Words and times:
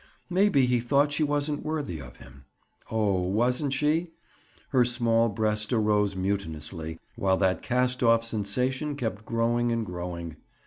Maybe 0.31 0.65
he 0.65 0.79
thought 0.79 1.11
she 1.11 1.21
wasn't 1.23 1.63
worthy 1.63 2.01
of 2.01 2.15
him. 2.17 2.45
Oh, 2.89 3.21
wasn't 3.21 3.71
she? 3.71 4.09
Her 4.69 4.83
small 4.83 5.29
breast 5.29 5.71
arose 5.71 6.15
mutinously, 6.15 6.97
while 7.15 7.37
that 7.37 7.61
cast 7.61 8.01
off 8.01 8.23
sensation 8.23 8.95
kept 8.95 9.25
growing 9.25 9.71
and 9.71 9.85
growing. 9.85 10.37